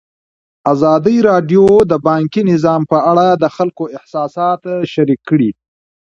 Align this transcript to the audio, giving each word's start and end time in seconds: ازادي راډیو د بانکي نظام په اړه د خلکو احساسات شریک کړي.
ازادي 0.73 1.17
راډیو 1.29 1.63
د 1.91 1.93
بانکي 2.07 2.41
نظام 2.51 2.81
په 2.91 2.97
اړه 3.11 3.27
د 3.41 3.45
خلکو 3.55 3.83
احساسات 3.97 4.61
شریک 4.93 5.21
کړي. 5.29 5.51